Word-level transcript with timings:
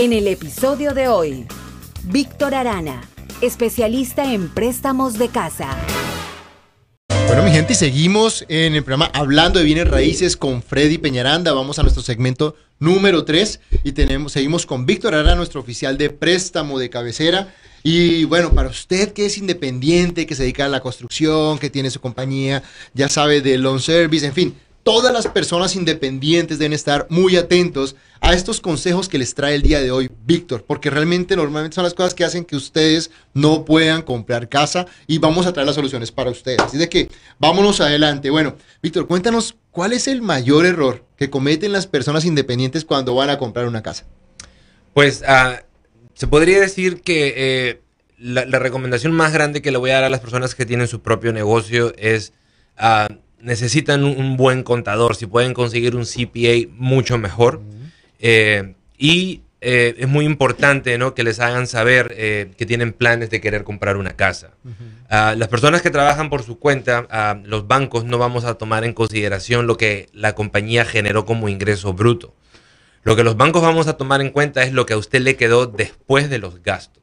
En 0.00 0.14
el 0.14 0.28
episodio 0.28 0.94
de 0.94 1.08
hoy, 1.08 1.46
Víctor 2.04 2.54
Arana, 2.54 3.02
especialista 3.42 4.32
en 4.32 4.48
préstamos 4.48 5.18
de 5.18 5.28
casa. 5.28 5.76
Bueno, 7.26 7.42
mi 7.42 7.50
gente, 7.50 7.74
seguimos 7.74 8.46
en 8.48 8.74
el 8.74 8.82
programa 8.82 9.10
Hablando 9.12 9.58
de 9.58 9.66
Bienes 9.66 9.90
Raíces 9.90 10.38
con 10.38 10.62
Freddy 10.62 10.96
Peñaranda. 10.96 11.52
Vamos 11.52 11.78
a 11.78 11.82
nuestro 11.82 12.02
segmento 12.02 12.56
número 12.78 13.26
3 13.26 13.60
y 13.84 13.92
tenemos, 13.92 14.32
seguimos 14.32 14.64
con 14.64 14.86
Víctor 14.86 15.14
Arana, 15.14 15.34
nuestro 15.34 15.60
oficial 15.60 15.98
de 15.98 16.08
préstamo 16.08 16.78
de 16.78 16.88
cabecera. 16.88 17.54
Y 17.82 18.24
bueno, 18.24 18.54
para 18.54 18.70
usted 18.70 19.12
que 19.12 19.26
es 19.26 19.36
independiente, 19.36 20.24
que 20.24 20.34
se 20.34 20.44
dedica 20.44 20.64
a 20.64 20.68
la 20.70 20.80
construcción, 20.80 21.58
que 21.58 21.68
tiene 21.68 21.90
su 21.90 22.00
compañía, 22.00 22.62
ya 22.94 23.10
sabe 23.10 23.42
de 23.42 23.58
loan 23.58 23.80
service, 23.80 24.24
en 24.24 24.32
fin, 24.32 24.54
todas 24.82 25.12
las 25.12 25.26
personas 25.26 25.76
independientes 25.76 26.58
deben 26.58 26.72
estar 26.72 27.06
muy 27.10 27.36
atentos 27.36 27.96
a 28.20 28.34
estos 28.34 28.60
consejos 28.60 29.08
que 29.08 29.18
les 29.18 29.34
trae 29.34 29.54
el 29.54 29.62
día 29.62 29.80
de 29.80 29.90
hoy 29.90 30.10
Víctor, 30.24 30.64
porque 30.66 30.90
realmente 30.90 31.36
normalmente 31.36 31.74
son 31.74 31.84
las 31.84 31.94
cosas 31.94 32.14
que 32.14 32.24
hacen 32.24 32.44
que 32.44 32.56
ustedes 32.56 33.10
no 33.34 33.64
puedan 33.64 34.02
comprar 34.02 34.48
casa 34.48 34.86
y 35.06 35.18
vamos 35.18 35.46
a 35.46 35.52
traer 35.52 35.66
las 35.66 35.76
soluciones 35.76 36.12
para 36.12 36.30
ustedes. 36.30 36.60
Así 36.60 36.76
de 36.76 36.88
que 36.88 37.08
vámonos 37.38 37.80
adelante. 37.80 38.30
Bueno, 38.30 38.56
Víctor, 38.82 39.06
cuéntanos 39.06 39.56
cuál 39.70 39.92
es 39.92 40.08
el 40.08 40.22
mayor 40.22 40.66
error 40.66 41.04
que 41.16 41.30
cometen 41.30 41.72
las 41.72 41.86
personas 41.86 42.24
independientes 42.24 42.84
cuando 42.84 43.14
van 43.14 43.30
a 43.30 43.38
comprar 43.38 43.66
una 43.66 43.82
casa. 43.82 44.06
Pues 44.94 45.22
uh, 45.22 45.62
se 46.14 46.26
podría 46.26 46.60
decir 46.60 47.02
que 47.02 47.34
eh, 47.36 47.82
la, 48.18 48.58
recomendación 48.58 49.12
más 49.12 49.32
grande 49.32 49.62
que 49.62 49.70
le 49.70 49.78
voy 49.78 49.90
a 49.90 49.94
dar 49.94 50.04
a 50.04 50.10
las 50.10 50.20
personas 50.20 50.54
que 50.54 50.66
tienen 50.66 50.88
su 50.88 51.00
propio 51.00 51.32
negocio 51.32 51.94
es... 51.96 52.32
Uh, 52.78 53.14
necesitan 53.42 54.04
un, 54.04 54.36
buen 54.36 54.62
contador. 54.62 55.16
Si 55.16 55.26
pueden 55.26 55.54
conseguir 55.54 55.96
un 55.96 56.04
CPA, 56.04 56.68
mucho 56.76 57.18
mejor. 57.18 57.56
Uh 57.56 57.60
-huh. 57.60 57.90
eh, 58.18 58.74
y 58.98 59.42
eh, 59.62 59.94
es 59.98 60.08
muy 60.08 60.24
importante 60.24 60.96
¿no? 60.96 61.14
que 61.14 61.22
les 61.22 61.38
hagan 61.38 61.66
saber 61.66 62.14
eh, 62.16 62.50
que 62.56 62.64
tienen 62.64 62.92
planes 62.92 63.28
de 63.28 63.40
querer 63.40 63.62
comprar 63.64 63.96
una 63.98 64.16
casa. 64.16 64.52
Uh 64.64 64.68
-huh. 64.68 65.34
uh, 65.34 65.38
las 65.38 65.48
personas 65.48 65.82
que 65.82 65.90
trabajan 65.90 66.30
por 66.30 66.42
su 66.42 66.58
cuenta, 66.58 67.06
uh, 67.10 67.46
los 67.46 67.66
bancos 67.68 68.04
no 68.04 68.16
vamos 68.16 68.44
a 68.44 68.54
tomar 68.54 68.84
en 68.84 68.94
consideración 68.94 69.66
lo 69.66 69.76
que 69.76 70.08
la 70.14 70.34
compañía 70.34 70.84
generó 70.86 71.26
como 71.26 71.48
ingreso 71.48 71.92
bruto. 71.92 72.34
Lo 73.02 73.16
que 73.16 73.24
los 73.24 73.36
bancos 73.36 73.62
vamos 73.62 73.86
a 73.86 73.96
tomar 73.96 74.20
en 74.20 74.30
cuenta 74.30 74.62
es 74.62 74.72
lo 74.72 74.86
que 74.86 74.94
a 74.94 74.98
usted 74.98 75.20
le 75.20 75.36
quedó 75.36 75.66
después 75.66 76.30
de 76.30 76.38
los 76.38 76.62
gastos. 76.62 76.99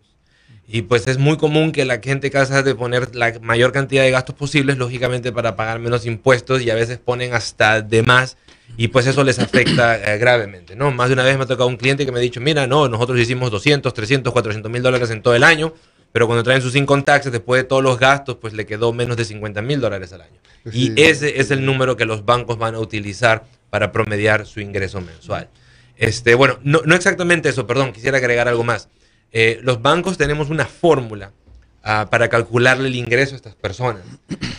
Y 0.68 0.82
pues 0.82 1.08
es 1.08 1.18
muy 1.18 1.38
común 1.38 1.72
que 1.72 1.86
la 1.86 2.00
gente 2.00 2.30
casa 2.30 2.62
de 2.62 2.76
poner 2.76 3.16
la 3.16 3.40
mayor 3.42 3.72
cantidad 3.72 4.04
de 4.04 4.12
gastos 4.12 4.36
posibles, 4.36 4.78
lógicamente 4.78 5.32
para 5.32 5.56
pagar 5.56 5.80
menos 5.80 6.06
impuestos 6.06 6.62
y 6.62 6.70
a 6.70 6.76
veces 6.76 6.98
ponen 6.98 7.34
hasta 7.34 7.82
de 7.82 8.04
más 8.04 8.38
y 8.76 8.90
pues 8.90 9.08
eso 9.08 9.24
les 9.24 9.40
afecta 9.40 9.96
eh, 10.14 10.18
gravemente, 10.18 10.76
¿no? 10.76 10.92
Más 10.92 11.08
de 11.08 11.14
una 11.14 11.24
vez 11.24 11.38
me 11.38 11.44
ha 11.44 11.48
tocado 11.48 11.70
un 11.70 11.78
cliente 11.78 12.06
que 12.06 12.12
me 12.12 12.20
ha 12.20 12.22
dicho, 12.22 12.42
mira, 12.42 12.68
no, 12.68 12.90
nosotros 12.90 13.20
hicimos 13.20 13.50
200, 13.50 13.94
300, 13.94 14.34
400 14.34 14.72
mil 14.72 14.84
dólares 14.84 15.09
en 15.09 15.22
todo 15.22 15.36
el 15.36 15.44
año, 15.44 15.74
pero 16.12 16.28
cuando 16.28 16.44
traen 16.44 16.62
sus 16.62 16.76
income 16.76 17.04
taxes, 17.04 17.31
después 17.31 17.62
de 17.62 17.68
todos 17.68 17.81
los 17.81 17.98
gastos, 17.98 18.38
pues 18.42 18.54
le 18.54 18.66
quedó 18.66 18.92
menos 18.92 19.16
de 19.16 19.26
50 19.26 19.62
mil 19.62 19.80
dólares 19.80 20.12
al 20.14 20.22
año. 20.22 20.40
Sí. 20.70 20.94
Y 20.96 21.02
ese 21.02 21.40
es 21.40 21.52
el 21.52 21.66
número 21.66 21.96
que 21.96 22.06
los 22.06 22.26
bancos 22.26 22.58
van 22.58 22.76
a 22.76 22.80
utilizar 22.80 23.46
para 23.70 23.92
promediar 23.92 24.46
su 24.46 24.59
ingreso 24.59 25.00
mensual. 25.02 25.50
Este, 25.96 26.36
bueno, 26.36 26.59
no, 26.64 26.81
no 26.86 26.94
exactamente 26.96 27.50
eso, 27.50 27.66
perdón, 27.66 27.94
quisiera 27.94 28.18
agregar 28.18 28.48
algo 28.48 28.64
más. 28.64 28.90
Eh, 29.31 29.59
los 29.64 29.81
bancos 29.81 30.17
tenemos 30.17 30.50
una 30.50 30.66
fórmula 30.66 31.31
uh, 31.83 32.09
para 32.09 32.30
calcularle 32.30 32.88
el 32.88 32.95
ingreso 32.95 33.36
a 33.36 33.38
estas 33.38 33.56
personas. 33.56 34.03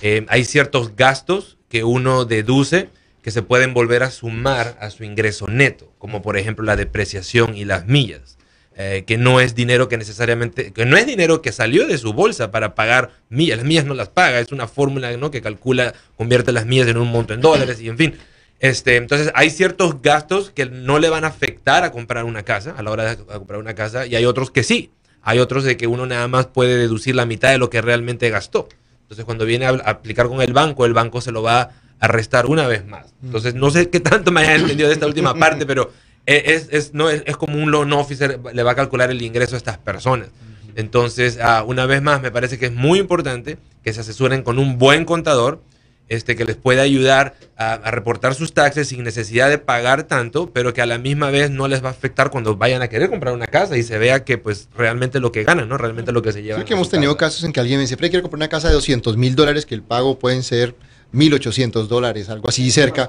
Eh, 0.02 0.26
hay 0.28 0.44
ciertos 0.44 0.94
gastos 0.94 1.58
que 1.68 1.84
uno 1.84 2.24
deduce 2.24 2.88
que 3.22 3.30
se 3.30 3.42
pueden 3.42 3.74
volver 3.74 4.02
a 4.02 4.10
sumar 4.10 4.78
a 4.80 4.90
su 4.90 5.04
ingreso 5.04 5.48
neto, 5.48 5.92
como 5.98 6.22
por 6.22 6.36
ejemplo 6.36 6.64
la 6.64 6.76
depreciación 6.76 7.56
y 7.56 7.64
las 7.64 7.86
millas. 7.86 8.38
Eh, 8.80 9.02
que 9.08 9.18
no 9.18 9.40
es 9.40 9.56
dinero 9.56 9.88
que 9.88 9.96
necesariamente, 9.96 10.72
que 10.72 10.86
no 10.86 10.96
es 10.96 11.04
dinero 11.04 11.42
que 11.42 11.50
salió 11.50 11.88
de 11.88 11.98
su 11.98 12.12
bolsa 12.12 12.52
para 12.52 12.76
pagar 12.76 13.10
millas, 13.28 13.58
las 13.58 13.66
millas 13.66 13.84
no 13.86 13.94
las 13.94 14.08
paga, 14.08 14.38
es 14.38 14.52
una 14.52 14.68
fórmula 14.68 15.16
¿no? 15.16 15.32
que 15.32 15.42
calcula, 15.42 15.94
convierte 16.16 16.52
las 16.52 16.64
millas 16.64 16.86
en 16.86 16.96
un 16.96 17.10
monto 17.10 17.34
en 17.34 17.40
dólares 17.40 17.80
y 17.80 17.88
en 17.88 17.98
fin. 17.98 18.14
Este, 18.60 18.96
entonces 18.96 19.30
hay 19.34 19.50
ciertos 19.50 20.02
gastos 20.02 20.50
que 20.50 20.66
no 20.66 20.98
le 20.98 21.08
van 21.08 21.24
a 21.24 21.28
afectar 21.28 21.84
a 21.84 21.92
comprar 21.92 22.24
una 22.24 22.42
casa, 22.42 22.74
a 22.76 22.82
la 22.82 22.90
hora 22.90 23.14
de 23.14 23.24
comprar 23.24 23.60
una 23.60 23.74
casa, 23.74 24.06
y 24.06 24.16
hay 24.16 24.24
otros 24.24 24.50
que 24.50 24.62
sí. 24.62 24.90
Hay 25.22 25.38
otros 25.38 25.64
de 25.64 25.76
que 25.76 25.86
uno 25.86 26.06
nada 26.06 26.28
más 26.28 26.46
puede 26.46 26.76
deducir 26.76 27.14
la 27.14 27.26
mitad 27.26 27.50
de 27.50 27.58
lo 27.58 27.70
que 27.70 27.80
realmente 27.80 28.30
gastó. 28.30 28.68
Entonces 29.02 29.24
cuando 29.24 29.44
viene 29.44 29.66
a 29.66 29.70
aplicar 29.70 30.28
con 30.28 30.40
el 30.40 30.52
banco, 30.52 30.84
el 30.86 30.94
banco 30.94 31.20
se 31.20 31.32
lo 31.32 31.42
va 31.42 31.70
a 32.00 32.08
restar 32.08 32.46
una 32.46 32.66
vez 32.66 32.86
más. 32.86 33.14
Entonces 33.22 33.54
no 33.54 33.70
sé 33.70 33.90
qué 33.90 34.00
tanto 34.00 34.30
me 34.30 34.40
haya 34.40 34.54
entendido 34.54 34.88
de 34.88 34.94
esta 34.94 35.06
última 35.06 35.34
parte, 35.38 35.66
pero 35.66 35.92
es, 36.26 36.68
es, 36.70 36.94
no, 36.94 37.08
es, 37.08 37.22
es 37.26 37.36
como 37.36 37.56
un 37.56 37.70
loan 37.70 37.92
officer 37.92 38.38
le 38.52 38.62
va 38.62 38.72
a 38.72 38.74
calcular 38.74 39.10
el 39.10 39.22
ingreso 39.22 39.54
a 39.54 39.58
estas 39.58 39.78
personas. 39.78 40.28
Entonces, 40.76 41.38
uh, 41.38 41.64
una 41.64 41.86
vez 41.86 42.02
más, 42.02 42.20
me 42.20 42.30
parece 42.30 42.58
que 42.58 42.66
es 42.66 42.72
muy 42.72 43.00
importante 43.00 43.58
que 43.82 43.92
se 43.92 44.00
asesoren 44.00 44.42
con 44.42 44.58
un 44.58 44.78
buen 44.78 45.04
contador, 45.04 45.60
este, 46.08 46.36
que 46.36 46.44
les 46.44 46.56
pueda 46.56 46.82
ayudar 46.82 47.36
a, 47.56 47.74
a, 47.74 47.90
reportar 47.90 48.34
sus 48.34 48.52
taxes 48.52 48.88
sin 48.88 49.04
necesidad 49.04 49.48
de 49.48 49.58
pagar 49.58 50.04
tanto, 50.04 50.50
pero 50.52 50.72
que 50.74 50.82
a 50.82 50.86
la 50.86 50.98
misma 50.98 51.30
vez 51.30 51.50
no 51.50 51.68
les 51.68 51.82
va 51.82 51.88
a 51.88 51.92
afectar 51.92 52.30
cuando 52.30 52.56
vayan 52.56 52.82
a 52.82 52.88
querer 52.88 53.10
comprar 53.10 53.34
una 53.34 53.46
casa 53.46 53.76
y 53.76 53.82
se 53.82 53.98
vea 53.98 54.24
que 54.24 54.38
pues 54.38 54.68
realmente 54.76 55.20
lo 55.20 55.32
que 55.32 55.44
ganan, 55.44 55.68
¿no? 55.68 55.78
Realmente 55.78 56.12
lo 56.12 56.22
que 56.22 56.32
se 56.32 56.42
llevan. 56.42 56.62
Sí, 56.62 56.66
que 56.66 56.74
hemos 56.74 56.90
tenido 56.90 57.16
casa. 57.16 57.28
casos 57.28 57.44
en 57.44 57.52
que 57.52 57.60
alguien 57.60 57.78
me 57.78 57.82
dice, 57.82 57.96
quiero 57.96 58.22
comprar 58.22 58.38
una 58.38 58.48
casa 58.48 58.68
de 58.68 58.74
200 58.74 59.16
mil 59.16 59.34
dólares, 59.34 59.66
que 59.66 59.74
el 59.74 59.82
pago 59.82 60.18
pueden 60.18 60.42
ser 60.42 60.74
1.800 61.12 61.86
dólares, 61.86 62.28
algo 62.28 62.48
así 62.48 62.70
cerca. 62.70 63.08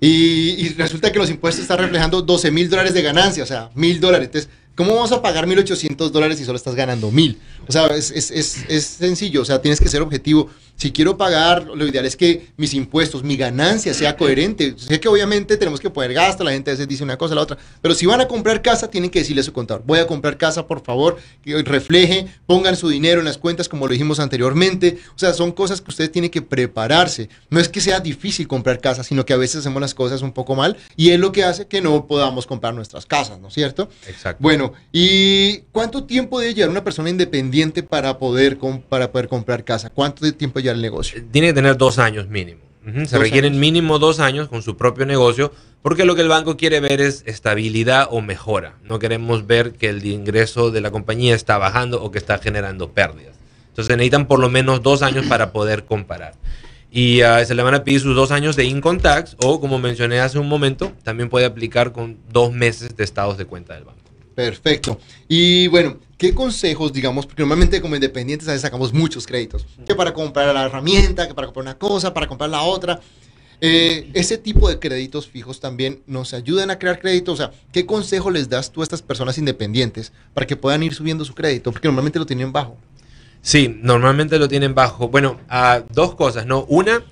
Y, 0.00 0.66
y, 0.66 0.68
resulta 0.70 1.12
que 1.12 1.18
los 1.18 1.28
impuestos 1.28 1.62
están 1.62 1.78
reflejando 1.78 2.22
12 2.22 2.50
mil 2.50 2.70
dólares 2.70 2.94
de 2.94 3.02
ganancia, 3.02 3.42
o 3.42 3.46
sea, 3.46 3.70
mil 3.74 4.00
dólares. 4.00 4.26
Entonces, 4.26 4.50
¿cómo 4.74 4.94
vamos 4.94 5.12
a 5.12 5.20
pagar 5.20 5.46
1.800 5.46 6.10
dólares 6.10 6.38
si 6.38 6.44
solo 6.44 6.56
estás 6.56 6.74
ganando 6.74 7.10
mil? 7.10 7.38
O 7.68 7.72
sea, 7.72 7.86
es, 7.88 8.10
es, 8.10 8.30
es, 8.30 8.64
es, 8.68 8.84
sencillo, 8.84 9.42
o 9.42 9.44
sea, 9.44 9.60
tienes 9.60 9.78
que 9.78 9.88
ser 9.88 10.00
objetivo. 10.00 10.48
Si 10.80 10.92
quiero 10.92 11.18
pagar, 11.18 11.66
lo 11.66 11.86
ideal 11.86 12.06
es 12.06 12.16
que 12.16 12.52
mis 12.56 12.72
impuestos, 12.72 13.22
mi 13.22 13.36
ganancia 13.36 13.92
sea 13.92 14.16
coherente. 14.16 14.72
Sé 14.78 14.98
que 14.98 15.08
obviamente 15.08 15.58
tenemos 15.58 15.78
que 15.78 15.90
poner 15.90 16.14
gasto, 16.14 16.42
la 16.42 16.52
gente 16.52 16.70
a 16.70 16.72
veces 16.72 16.88
dice 16.88 17.04
una 17.04 17.18
cosa, 17.18 17.34
la 17.34 17.42
otra, 17.42 17.58
pero 17.82 17.94
si 17.94 18.06
van 18.06 18.22
a 18.22 18.26
comprar 18.26 18.62
casa, 18.62 18.88
tienen 18.88 19.10
que 19.10 19.18
decirle 19.18 19.42
a 19.42 19.44
su 19.44 19.52
contador, 19.52 19.82
voy 19.84 19.98
a 19.98 20.06
comprar 20.06 20.38
casa, 20.38 20.66
por 20.66 20.82
favor, 20.82 21.18
que 21.44 21.62
refleje, 21.64 22.28
pongan 22.46 22.76
su 22.76 22.88
dinero 22.88 23.20
en 23.20 23.26
las 23.26 23.36
cuentas 23.36 23.68
como 23.68 23.86
lo 23.86 23.92
dijimos 23.92 24.20
anteriormente. 24.20 24.98
O 25.14 25.18
sea, 25.18 25.34
son 25.34 25.52
cosas 25.52 25.82
que 25.82 25.90
ustedes 25.90 26.12
tienen 26.12 26.30
que 26.30 26.40
prepararse. 26.40 27.28
No 27.50 27.60
es 27.60 27.68
que 27.68 27.82
sea 27.82 28.00
difícil 28.00 28.48
comprar 28.48 28.80
casa, 28.80 29.04
sino 29.04 29.26
que 29.26 29.34
a 29.34 29.36
veces 29.36 29.56
hacemos 29.56 29.82
las 29.82 29.92
cosas 29.92 30.22
un 30.22 30.32
poco 30.32 30.54
mal 30.54 30.78
y 30.96 31.10
es 31.10 31.20
lo 31.20 31.30
que 31.30 31.44
hace 31.44 31.66
que 31.66 31.82
no 31.82 32.06
podamos 32.06 32.46
comprar 32.46 32.72
nuestras 32.72 33.04
casas, 33.04 33.38
¿no 33.38 33.48
es 33.48 33.54
cierto? 33.54 33.90
Exacto. 34.08 34.42
Bueno, 34.42 34.72
¿y 34.92 35.58
cuánto 35.72 36.04
tiempo 36.04 36.40
debe 36.40 36.54
llevar 36.54 36.70
una 36.70 36.84
persona 36.84 37.10
independiente 37.10 37.82
para 37.82 38.16
poder, 38.16 38.56
para 38.88 39.12
poder 39.12 39.28
comprar 39.28 39.62
casa? 39.62 39.90
¿Cuánto 39.90 40.32
tiempo 40.32 40.58
lleva 40.58 40.69
el 40.70 40.82
negocio? 40.82 41.22
Tiene 41.30 41.48
que 41.48 41.54
tener 41.54 41.76
dos 41.76 41.98
años 41.98 42.28
mínimo. 42.28 42.60
Uh 42.86 42.90
-huh. 42.90 43.06
Se 43.06 43.18
requieren 43.18 43.52
años. 43.52 43.60
mínimo 43.60 43.98
dos 43.98 44.20
años 44.20 44.48
con 44.48 44.62
su 44.62 44.76
propio 44.76 45.04
negocio 45.06 45.52
porque 45.82 46.04
lo 46.04 46.14
que 46.14 46.22
el 46.22 46.28
banco 46.28 46.56
quiere 46.56 46.80
ver 46.80 47.00
es 47.00 47.22
estabilidad 47.26 48.08
o 48.10 48.20
mejora. 48.20 48.74
No 48.84 48.98
queremos 48.98 49.46
ver 49.46 49.72
que 49.72 49.88
el 49.88 50.04
ingreso 50.04 50.70
de 50.70 50.80
la 50.80 50.90
compañía 50.90 51.34
está 51.34 51.56
bajando 51.58 52.02
o 52.02 52.10
que 52.10 52.18
está 52.18 52.38
generando 52.38 52.90
pérdidas. 52.92 53.36
Entonces 53.68 53.96
necesitan 53.96 54.26
por 54.26 54.40
lo 54.40 54.50
menos 54.50 54.82
dos 54.82 55.02
años 55.02 55.26
para 55.26 55.52
poder 55.52 55.84
comparar. 55.84 56.34
Y 56.92 57.22
uh, 57.22 57.44
se 57.46 57.54
le 57.54 57.62
van 57.62 57.74
a 57.74 57.84
pedir 57.84 58.00
sus 58.00 58.16
dos 58.16 58.30
años 58.30 58.56
de 58.56 58.64
income 58.64 58.98
tax 58.98 59.36
o, 59.42 59.60
como 59.60 59.78
mencioné 59.78 60.20
hace 60.20 60.38
un 60.38 60.48
momento, 60.48 60.92
también 61.04 61.28
puede 61.28 61.46
aplicar 61.46 61.92
con 61.92 62.18
dos 62.30 62.52
meses 62.52 62.96
de 62.96 63.04
estados 63.04 63.38
de 63.38 63.44
cuenta 63.46 63.74
del 63.74 63.84
banco. 63.84 64.00
Perfecto. 64.34 64.98
Y 65.28 65.68
bueno, 65.68 65.98
¿qué 66.20 66.34
consejos, 66.34 66.92
digamos, 66.92 67.24
porque 67.24 67.40
normalmente 67.40 67.80
como 67.80 67.94
independientes 67.94 68.46
a 68.46 68.50
veces 68.50 68.60
sacamos 68.60 68.92
muchos 68.92 69.26
créditos, 69.26 69.66
que 69.86 69.94
para 69.94 70.12
comprar 70.12 70.54
la 70.54 70.66
herramienta, 70.66 71.26
que 71.26 71.32
para 71.32 71.46
comprar 71.46 71.62
una 71.62 71.78
cosa, 71.78 72.12
para 72.12 72.28
comprar 72.28 72.50
la 72.50 72.60
otra. 72.60 73.00
Eh, 73.62 74.10
ese 74.12 74.36
tipo 74.36 74.68
de 74.68 74.78
créditos 74.78 75.26
fijos 75.26 75.60
también 75.60 76.02
nos 76.06 76.34
ayudan 76.34 76.70
a 76.70 76.78
crear 76.78 77.00
créditos. 77.00 77.34
O 77.34 77.36
sea, 77.38 77.52
¿qué 77.72 77.86
consejo 77.86 78.30
les 78.30 78.50
das 78.50 78.70
tú 78.70 78.82
a 78.82 78.84
estas 78.84 79.00
personas 79.00 79.38
independientes 79.38 80.12
para 80.34 80.46
que 80.46 80.56
puedan 80.56 80.82
ir 80.82 80.92
subiendo 80.92 81.24
su 81.24 81.34
crédito? 81.34 81.72
Porque 81.72 81.88
normalmente 81.88 82.18
lo 82.18 82.26
tienen 82.26 82.52
bajo. 82.52 82.76
Sí, 83.40 83.74
normalmente 83.82 84.38
lo 84.38 84.46
tienen 84.46 84.74
bajo. 84.74 85.08
Bueno, 85.08 85.40
uh, 85.50 85.82
dos 85.90 86.14
cosas, 86.16 86.44
¿no? 86.44 86.66
Una 86.68 87.02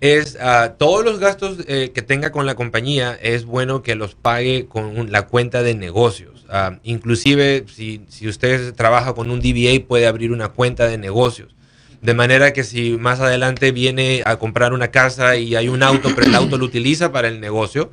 es 0.00 0.36
uh, 0.36 0.72
todos 0.78 1.04
los 1.04 1.18
gastos 1.18 1.58
eh, 1.68 1.90
que 1.94 2.02
tenga 2.02 2.30
con 2.30 2.46
la 2.46 2.54
compañía 2.54 3.18
es 3.20 3.44
bueno 3.44 3.82
que 3.82 3.94
los 3.94 4.14
pague 4.14 4.66
con 4.66 5.10
la 5.10 5.26
cuenta 5.26 5.62
de 5.62 5.74
negocios. 5.74 6.44
Uh, 6.48 6.76
inclusive 6.84 7.64
si, 7.72 8.02
si, 8.08 8.28
usted 8.28 8.74
trabaja 8.74 9.14
con 9.14 9.30
un 9.30 9.40
DBA 9.40 9.86
puede 9.86 10.06
abrir 10.06 10.32
una 10.32 10.48
cuenta 10.48 10.86
de 10.86 10.98
negocios. 10.98 11.54
De 12.02 12.14
manera 12.14 12.52
que 12.52 12.62
si 12.62 12.96
más 12.98 13.20
adelante 13.20 13.72
viene 13.72 14.22
a 14.26 14.36
comprar 14.36 14.72
una 14.72 14.90
casa 14.90 15.36
y 15.36 15.56
hay 15.56 15.68
un 15.68 15.82
auto, 15.82 16.10
pero 16.14 16.26
el 16.28 16.34
auto 16.34 16.58
lo 16.58 16.66
utiliza 16.66 17.10
para 17.10 17.28
el 17.28 17.40
negocio 17.40 17.90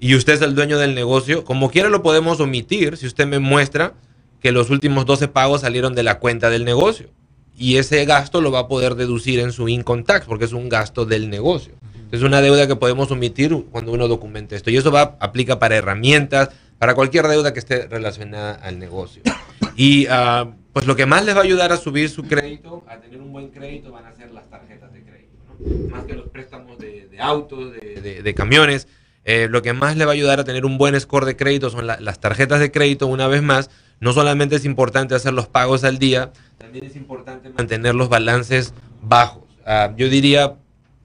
y 0.00 0.16
usted 0.16 0.32
es 0.32 0.42
el 0.42 0.54
dueño 0.54 0.78
del 0.78 0.96
negocio, 0.96 1.44
como 1.44 1.70
quiera 1.70 1.88
lo 1.88 2.02
podemos 2.02 2.40
omitir 2.40 2.96
si 2.96 3.06
usted 3.06 3.26
me 3.26 3.38
muestra 3.38 3.94
que 4.40 4.50
los 4.50 4.70
últimos 4.70 5.06
12 5.06 5.28
pagos 5.28 5.60
salieron 5.60 5.94
de 5.94 6.02
la 6.02 6.18
cuenta 6.18 6.50
del 6.50 6.64
negocio. 6.64 7.10
Y 7.56 7.76
ese 7.76 8.04
gasto 8.04 8.40
lo 8.40 8.50
va 8.50 8.60
a 8.60 8.68
poder 8.68 8.94
deducir 8.94 9.38
en 9.40 9.52
su 9.52 9.68
income 9.68 10.02
tax 10.02 10.26
porque 10.26 10.44
es 10.44 10.52
un 10.52 10.68
gasto 10.68 11.04
del 11.04 11.30
negocio. 11.30 11.74
Es 12.10 12.22
una 12.22 12.42
deuda 12.42 12.66
que 12.66 12.76
podemos 12.76 13.10
omitir 13.10 13.56
cuando 13.70 13.92
uno 13.92 14.06
documente 14.06 14.54
esto. 14.54 14.70
Y 14.70 14.76
eso 14.76 14.90
va, 14.90 15.16
aplica 15.20 15.58
para 15.58 15.76
herramientas, 15.76 16.50
para 16.78 16.94
cualquier 16.94 17.26
deuda 17.26 17.52
que 17.52 17.58
esté 17.58 17.86
relacionada 17.86 18.54
al 18.54 18.78
negocio. 18.78 19.22
Y 19.76 20.06
ah, 20.10 20.50
pues 20.72 20.86
lo 20.86 20.96
que 20.96 21.06
más 21.06 21.24
les 21.24 21.34
va 21.34 21.40
a 21.40 21.44
ayudar 21.44 21.72
a 21.72 21.76
subir 21.76 22.10
su 22.10 22.24
crédito, 22.24 22.84
a 22.88 22.98
tener 22.98 23.20
un 23.20 23.32
buen 23.32 23.48
crédito, 23.48 23.92
van 23.92 24.04
a 24.06 24.12
ser 24.12 24.30
las 24.32 24.48
tarjetas 24.50 24.92
de 24.92 25.02
crédito. 25.02 25.38
¿no? 25.46 25.88
Más 25.90 26.04
que 26.04 26.14
los 26.14 26.28
préstamos 26.28 26.78
de, 26.78 27.08
autos, 27.18 27.72
de, 27.72 28.22
de, 28.22 28.34
camiones. 28.34 28.88
Eh, 29.24 29.46
lo 29.48 29.62
que 29.62 29.72
más 29.72 29.96
le 29.96 30.04
va 30.04 30.10
a 30.10 30.14
ayudar 30.14 30.40
a 30.40 30.44
tener 30.44 30.66
un 30.66 30.78
buen 30.78 30.98
score 31.00 31.24
de 31.24 31.36
crédito 31.36 31.70
son 31.70 31.86
la, 31.86 32.00
las 32.00 32.20
tarjetas 32.20 32.60
de 32.60 32.72
crédito, 32.72 33.06
una 33.06 33.28
vez 33.28 33.42
más. 33.42 33.70
No 34.00 34.12
solamente 34.12 34.56
es 34.56 34.64
importante 34.64 35.14
hacer 35.14 35.32
los 35.32 35.46
pagos 35.46 35.84
al 35.84 35.98
día, 35.98 36.32
también 36.72 36.90
es 36.90 36.96
importante 36.96 37.50
mantener 37.50 37.94
los 37.94 38.08
balances 38.08 38.72
bajos. 39.02 39.42
Uh, 39.66 39.94
yo 39.94 40.08
diría 40.08 40.54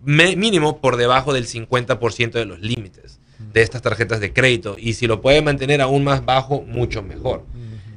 me, 0.02 0.38
mínimo 0.38 0.80
por 0.80 0.96
debajo 0.96 1.34
del 1.34 1.46
50% 1.46 2.31
de 2.31 2.46
los 2.46 2.62
límites 2.62 3.19
de 3.52 3.62
estas 3.62 3.81
tarjetas 3.81 4.22
de 4.22 4.31
crédito. 4.31 4.78
Y 4.80 4.94
si 4.94 5.08
lo 5.08 5.19
puede 5.22 5.42
mantener 5.42 5.81
aún 5.81 6.06
más 6.06 6.24
bajo, 6.24 6.62
mucho 6.62 7.04
mejor. 7.04 7.44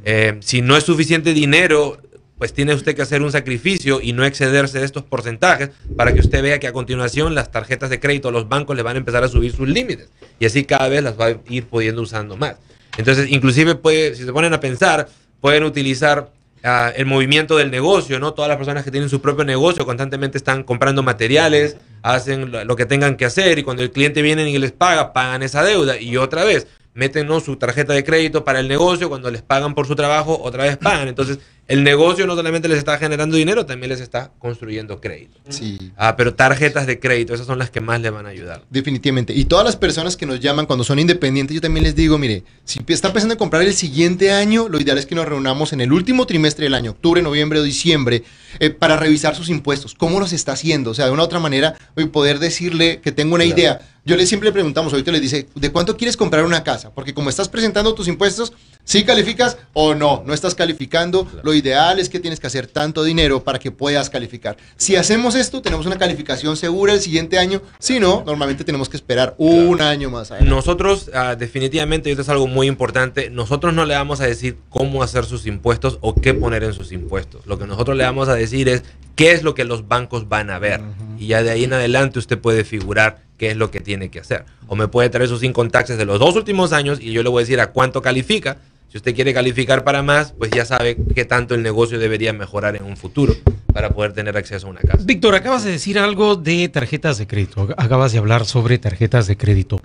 Eh, 0.04 0.36
si 0.40 0.62
no 0.62 0.76
es 0.76 0.82
suficiente 0.82 1.32
dinero, 1.32 1.98
pues 2.38 2.52
tiene 2.52 2.74
usted 2.74 2.96
que 2.96 3.02
hacer 3.02 3.22
un 3.22 3.30
sacrificio 3.30 4.00
y 4.02 4.12
no 4.14 4.24
excederse 4.24 4.80
de 4.80 4.84
estos 4.84 5.04
porcentajes 5.04 5.70
para 5.96 6.12
que 6.12 6.20
usted 6.20 6.42
vea 6.42 6.58
que 6.58 6.66
a 6.66 6.72
continuación 6.72 7.36
las 7.36 7.52
tarjetas 7.52 7.88
de 7.90 8.00
crédito, 8.00 8.32
los 8.32 8.48
bancos 8.48 8.76
le 8.76 8.82
van 8.82 8.96
a 8.96 8.98
empezar 8.98 9.22
a 9.22 9.28
subir 9.28 9.52
sus 9.52 9.68
límites 9.68 10.08
y 10.40 10.46
así 10.46 10.64
cada 10.64 10.88
vez 10.88 11.04
las 11.04 11.18
va 11.18 11.26
a 11.26 11.36
ir 11.48 11.66
pudiendo 11.66 12.02
usando 12.02 12.36
más. 12.36 12.56
Entonces, 12.96 13.30
inclusive 13.30 13.76
puede, 13.76 14.16
si 14.16 14.24
se 14.24 14.32
ponen 14.32 14.52
a 14.54 14.60
pensar, 14.60 15.08
pueden 15.40 15.62
utilizar 15.62 16.32
el 16.62 17.06
movimiento 17.06 17.56
del 17.56 17.70
negocio, 17.70 18.18
¿no? 18.18 18.34
Todas 18.34 18.48
las 18.48 18.56
personas 18.56 18.84
que 18.84 18.90
tienen 18.90 19.08
su 19.08 19.20
propio 19.20 19.44
negocio 19.44 19.86
constantemente 19.86 20.38
están 20.38 20.62
comprando 20.62 21.02
materiales, 21.02 21.76
hacen 22.02 22.52
lo, 22.52 22.76
que 22.76 22.86
tengan 22.86 23.16
que 23.16 23.24
hacer 23.24 23.58
y 23.58 23.62
cuando 23.62 23.82
el 23.82 23.90
cliente 23.90 24.22
viene 24.22 24.48
y 24.48 24.58
les 24.58 24.72
paga, 24.72 25.12
pagan 25.12 25.42
esa 25.42 25.62
deuda 25.62 25.98
y 25.98 26.16
otra 26.16 26.44
vez 26.44 26.66
meten 26.92 27.28
su 27.40 27.56
tarjeta 27.56 27.92
de 27.92 28.04
crédito 28.04 28.44
para 28.44 28.60
el 28.60 28.68
negocio, 28.68 29.08
cuando 29.08 29.30
les 29.30 29.42
pagan 29.42 29.74
por 29.74 29.86
su 29.86 29.94
trabajo, 29.94 30.40
otra 30.42 30.64
vez 30.64 30.76
pagan. 30.76 31.08
Entonces, 31.08 31.38
el 31.70 31.84
negocio 31.84 32.26
no 32.26 32.34
solamente 32.34 32.66
les 32.66 32.78
está 32.78 32.98
generando 32.98 33.36
dinero, 33.36 33.64
también 33.64 33.90
les 33.90 34.00
está 34.00 34.32
construyendo 34.40 35.00
crédito. 35.00 35.38
Sí. 35.50 35.92
Ah, 35.96 36.16
pero 36.16 36.34
tarjetas 36.34 36.84
de 36.84 36.98
crédito, 36.98 37.32
esas 37.32 37.46
son 37.46 37.60
las 37.60 37.70
que 37.70 37.80
más 37.80 38.00
le 38.00 38.10
van 38.10 38.26
a 38.26 38.30
ayudar. 38.30 38.64
Definitivamente. 38.70 39.34
Y 39.34 39.44
todas 39.44 39.64
las 39.64 39.76
personas 39.76 40.16
que 40.16 40.26
nos 40.26 40.40
llaman 40.40 40.66
cuando 40.66 40.82
son 40.82 40.98
independientes, 40.98 41.54
yo 41.54 41.60
también 41.60 41.84
les 41.84 41.94
digo, 41.94 42.18
mire, 42.18 42.42
si 42.64 42.80
están 42.88 43.12
pensando 43.12 43.34
en 43.34 43.38
comprar 43.38 43.62
el 43.62 43.72
siguiente 43.72 44.32
año, 44.32 44.68
lo 44.68 44.80
ideal 44.80 44.98
es 44.98 45.06
que 45.06 45.14
nos 45.14 45.26
reunamos 45.26 45.72
en 45.72 45.80
el 45.80 45.92
último 45.92 46.26
trimestre 46.26 46.64
del 46.64 46.74
año, 46.74 46.90
octubre, 46.90 47.22
noviembre 47.22 47.60
o 47.60 47.62
diciembre, 47.62 48.24
eh, 48.58 48.70
para 48.70 48.96
revisar 48.96 49.36
sus 49.36 49.48
impuestos, 49.48 49.94
cómo 49.94 50.18
los 50.18 50.32
está 50.32 50.54
haciendo. 50.54 50.90
O 50.90 50.94
sea, 50.94 51.06
de 51.06 51.12
una 51.12 51.22
u 51.22 51.26
otra 51.26 51.38
manera, 51.38 51.76
poder 52.10 52.40
decirle 52.40 53.00
que 53.00 53.12
tengo 53.12 53.36
una 53.36 53.44
claro. 53.44 53.60
idea. 53.60 53.80
Yo 54.04 54.16
le 54.16 54.26
siempre 54.26 54.48
le 54.48 54.52
preguntamos, 54.52 54.92
ahorita 54.92 55.12
le 55.12 55.20
dice, 55.20 55.46
¿de 55.54 55.70
cuánto 55.70 55.96
quieres 55.96 56.16
comprar 56.16 56.44
una 56.44 56.64
casa? 56.64 56.90
Porque 56.92 57.14
como 57.14 57.30
estás 57.30 57.48
presentando 57.48 57.94
tus 57.94 58.08
impuestos, 58.08 58.54
¿sí 58.84 59.04
calificas 59.04 59.58
o 59.72 59.94
no, 59.94 60.22
no 60.26 60.34
estás 60.34 60.54
calificando. 60.54 61.24
Claro. 61.24 61.40
Lo 61.44 61.54
ideal 61.54 61.98
es 61.98 62.08
que 62.08 62.20
tienes 62.20 62.40
que 62.40 62.46
hacer 62.46 62.66
tanto 62.66 63.04
dinero 63.04 63.44
para 63.44 63.58
que 63.58 63.70
puedas 63.70 64.10
calificar. 64.10 64.56
Si 64.76 64.96
hacemos 64.96 65.34
esto, 65.34 65.62
tenemos 65.62 65.86
una 65.86 65.98
calificación 65.98 66.56
segura 66.56 66.92
el 66.92 67.00
siguiente 67.00 67.38
año. 67.38 67.62
Si 67.78 68.00
no, 68.00 68.22
normalmente 68.26 68.64
tenemos 68.64 68.88
que 68.88 68.96
esperar 68.96 69.36
claro. 69.36 69.52
un 69.52 69.80
año 69.80 70.10
más. 70.10 70.30
Adelante. 70.30 70.54
Nosotros, 70.54 71.08
uh, 71.08 71.36
definitivamente, 71.36 72.08
y 72.08 72.12
esto 72.12 72.22
es 72.22 72.28
algo 72.28 72.46
muy 72.46 72.66
importante, 72.66 73.30
nosotros 73.30 73.74
no 73.74 73.84
le 73.84 73.94
vamos 73.94 74.20
a 74.20 74.26
decir 74.26 74.58
cómo 74.68 75.02
hacer 75.02 75.24
sus 75.24 75.46
impuestos 75.46 75.98
o 76.00 76.14
qué 76.14 76.34
poner 76.34 76.64
en 76.64 76.72
sus 76.72 76.92
impuestos. 76.92 77.46
Lo 77.46 77.58
que 77.58 77.66
nosotros 77.66 77.96
le 77.96 78.04
vamos 78.04 78.28
a 78.28 78.34
decir 78.34 78.68
es 78.68 78.82
qué 79.14 79.32
es 79.32 79.42
lo 79.42 79.54
que 79.54 79.64
los 79.64 79.88
bancos 79.88 80.28
van 80.28 80.50
a 80.50 80.58
ver. 80.58 80.80
Uh 80.80 80.84
-huh. 80.84 81.20
Y 81.20 81.26
ya 81.28 81.42
de 81.42 81.50
ahí 81.50 81.64
en 81.64 81.72
adelante 81.72 82.18
usted 82.18 82.38
puede 82.38 82.64
figurar 82.64 83.29
qué 83.40 83.50
es 83.50 83.56
lo 83.56 83.70
que 83.70 83.80
tiene 83.80 84.10
que 84.10 84.20
hacer. 84.20 84.44
O 84.68 84.76
me 84.76 84.86
puede 84.86 85.08
traer 85.08 85.26
sus 85.26 85.42
income 85.42 85.70
taxes 85.70 85.96
de 85.96 86.04
los 86.04 86.18
dos 86.18 86.36
últimos 86.36 86.74
años 86.74 87.00
y 87.00 87.10
yo 87.10 87.22
le 87.22 87.30
voy 87.30 87.40
a 87.40 87.44
decir 87.44 87.58
a 87.58 87.68
cuánto 87.68 88.02
califica. 88.02 88.58
Si 88.90 88.98
usted 88.98 89.14
quiere 89.14 89.32
calificar 89.32 89.82
para 89.82 90.02
más, 90.02 90.34
pues 90.36 90.50
ya 90.50 90.66
sabe 90.66 90.98
qué 91.14 91.24
tanto 91.24 91.54
el 91.54 91.62
negocio 91.62 91.98
debería 91.98 92.34
mejorar 92.34 92.76
en 92.76 92.84
un 92.84 92.98
futuro 92.98 93.34
para 93.72 93.90
poder 93.90 94.12
tener 94.12 94.36
acceso 94.36 94.66
a 94.66 94.70
una 94.70 94.80
casa. 94.80 95.02
Víctor, 95.06 95.34
acabas 95.34 95.64
de 95.64 95.70
decir 95.70 95.98
algo 95.98 96.36
de 96.36 96.68
tarjetas 96.68 97.16
de 97.16 97.26
crédito. 97.26 97.66
Acabas 97.78 98.12
de 98.12 98.18
hablar 98.18 98.44
sobre 98.44 98.76
tarjetas 98.76 99.26
de 99.26 99.38
crédito. 99.38 99.80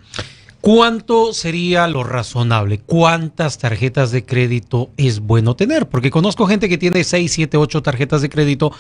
¿Cuánto 0.60 1.32
sería 1.32 1.88
lo 1.88 2.04
razonable? 2.04 2.80
¿Cuántas 2.80 3.58
tarjetas 3.58 4.12
de 4.12 4.26
crédito 4.26 4.90
es 4.98 5.22
bueno 5.22 5.56
tener? 5.56 5.88
Porque 5.88 6.12
conozco 6.12 6.46
gente 6.46 6.68
que 6.68 6.78
tiene 6.78 7.06
6, 7.06 7.32
7, 7.32 7.56
8 7.56 7.82
tarjetas 7.84 8.22
de 8.22 8.28
crédito 8.28 8.74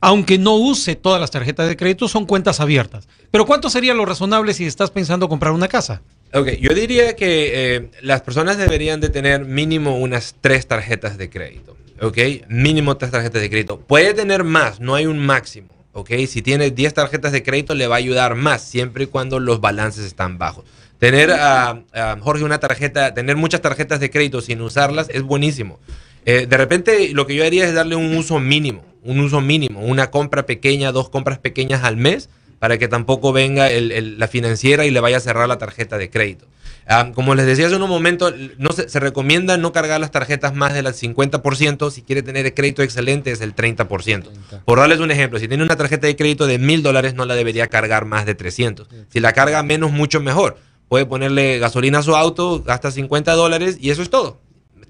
aunque 0.00 0.38
no 0.38 0.56
use 0.56 0.96
todas 0.96 1.20
las 1.20 1.30
tarjetas 1.30 1.68
de 1.68 1.76
crédito, 1.76 2.08
son 2.08 2.26
cuentas 2.26 2.60
abiertas. 2.60 3.08
Pero 3.30 3.46
¿cuánto 3.46 3.70
sería 3.70 3.94
lo 3.94 4.06
razonable 4.06 4.54
si 4.54 4.66
estás 4.66 4.90
pensando 4.90 5.28
comprar 5.28 5.52
una 5.52 5.68
casa? 5.68 6.02
Ok, 6.32 6.48
yo 6.60 6.74
diría 6.74 7.16
que 7.16 7.74
eh, 7.74 7.90
las 8.02 8.22
personas 8.22 8.56
deberían 8.56 9.00
de 9.00 9.08
tener 9.08 9.44
mínimo 9.44 9.98
unas 9.98 10.36
tres 10.40 10.66
tarjetas 10.66 11.18
de 11.18 11.28
crédito. 11.28 11.76
Ok, 12.00 12.18
mínimo 12.48 12.96
tres 12.96 13.10
tarjetas 13.10 13.42
de 13.42 13.50
crédito. 13.50 13.80
Puede 13.80 14.14
tener 14.14 14.44
más, 14.44 14.80
no 14.80 14.94
hay 14.94 15.06
un 15.06 15.18
máximo. 15.18 15.68
Ok, 15.92 16.10
si 16.28 16.40
tiene 16.40 16.70
10 16.70 16.94
tarjetas 16.94 17.32
de 17.32 17.42
crédito 17.42 17.74
le 17.74 17.88
va 17.88 17.96
a 17.96 17.98
ayudar 17.98 18.36
más, 18.36 18.62
siempre 18.62 19.04
y 19.04 19.06
cuando 19.08 19.40
los 19.40 19.60
balances 19.60 20.04
están 20.04 20.38
bajos. 20.38 20.64
Tener, 20.98 21.30
uh, 21.30 21.78
uh, 21.78 22.20
Jorge, 22.20 22.44
una 22.44 22.60
tarjeta, 22.60 23.12
tener 23.12 23.36
muchas 23.36 23.60
tarjetas 23.60 23.98
de 23.98 24.10
crédito 24.10 24.40
sin 24.40 24.60
usarlas 24.60 25.08
es 25.10 25.22
buenísimo. 25.22 25.80
Eh, 26.26 26.46
de 26.46 26.56
repente 26.56 27.10
lo 27.12 27.26
que 27.26 27.34
yo 27.34 27.44
haría 27.44 27.66
es 27.66 27.74
darle 27.74 27.96
un 27.96 28.14
uso 28.14 28.38
mínimo, 28.38 28.84
un 29.04 29.20
uso 29.20 29.40
mínimo, 29.40 29.80
una 29.80 30.10
compra 30.10 30.46
pequeña, 30.46 30.92
dos 30.92 31.08
compras 31.08 31.38
pequeñas 31.38 31.84
al 31.84 31.96
mes, 31.96 32.28
para 32.58 32.78
que 32.78 32.88
tampoco 32.88 33.32
venga 33.32 33.70
el, 33.70 33.90
el, 33.90 34.18
la 34.18 34.28
financiera 34.28 34.84
y 34.84 34.90
le 34.90 35.00
vaya 35.00 35.16
a 35.16 35.20
cerrar 35.20 35.48
la 35.48 35.58
tarjeta 35.58 35.98
de 35.98 36.10
crédito. 36.10 36.46
Um, 36.88 37.12
como 37.12 37.34
les 37.34 37.46
decía 37.46 37.66
hace 37.66 37.76
un 37.76 37.88
momento, 37.88 38.32
no 38.58 38.72
se, 38.72 38.88
se, 38.88 39.00
recomienda 39.00 39.56
no 39.56 39.72
cargar 39.72 40.00
las 40.00 40.10
tarjetas 40.10 40.54
más 40.54 40.74
del 40.74 40.86
50%, 40.86 41.90
si 41.90 42.02
quiere 42.02 42.22
tener 42.22 42.52
crédito 42.52 42.82
excelente 42.82 43.30
es 43.30 43.40
el 43.40 43.54
30%. 43.54 43.86
30. 43.86 44.64
Por 44.64 44.78
darles 44.78 44.98
un 44.98 45.10
ejemplo, 45.10 45.38
si 45.38 45.46
tiene 45.46 45.62
una 45.62 45.76
tarjeta 45.76 46.06
de 46.06 46.16
crédito 46.16 46.46
de 46.46 46.58
mil 46.58 46.82
dólares 46.82 47.14
no 47.14 47.24
la 47.24 47.34
debería 47.34 47.68
cargar 47.68 48.06
más 48.06 48.26
de 48.26 48.34
300. 48.34 48.88
Si 49.08 49.20
la 49.20 49.32
carga 49.32 49.62
menos, 49.62 49.92
mucho 49.92 50.20
mejor. 50.20 50.58
Puede 50.88 51.06
ponerle 51.06 51.58
gasolina 51.60 52.00
a 52.00 52.02
su 52.02 52.16
auto, 52.16 52.62
gasta 52.62 52.90
50 52.90 53.32
dólares 53.32 53.78
y 53.80 53.90
eso 53.90 54.02
es 54.02 54.10
todo 54.10 54.40